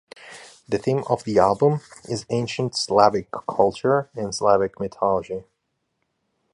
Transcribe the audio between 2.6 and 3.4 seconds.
Slavic